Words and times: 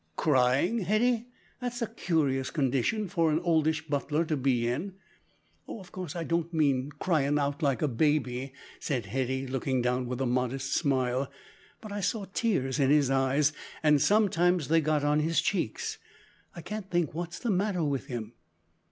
"Crying! 0.15 0.79
Hetty, 0.79 1.27
that's 1.59 1.79
a 1.83 1.93
curious 1.93 2.49
condition 2.49 3.07
for 3.07 3.29
an 3.29 3.37
oldish 3.41 3.87
butler 3.87 4.25
to 4.25 4.35
be 4.35 4.67
in." 4.67 4.95
"Oh, 5.67 5.79
of 5.79 5.91
course 5.91 6.15
I 6.15 6.23
don't 6.23 6.51
mean 6.51 6.89
cryin' 6.97 7.37
out 7.37 7.61
like 7.61 7.83
a 7.83 7.87
baby," 7.87 8.51
said 8.79 9.05
Hetty, 9.05 9.45
looking 9.45 9.79
down 9.79 10.07
with 10.07 10.19
a 10.19 10.25
modest 10.25 10.73
smile, 10.73 11.29
"but 11.81 11.91
I 11.91 11.99
saw 11.99 12.25
tears 12.33 12.79
in 12.79 12.89
his 12.89 13.11
eyes, 13.11 13.53
and 13.83 14.01
sometimes 14.01 14.69
they 14.69 14.81
got 14.81 15.03
on 15.03 15.19
his 15.19 15.39
cheeks. 15.39 15.99
I 16.55 16.61
can't 16.61 16.89
think 16.89 17.13
what's 17.13 17.37
the 17.37 17.51
matter 17.51 17.83
with 17.83 18.07
him." 18.07 18.33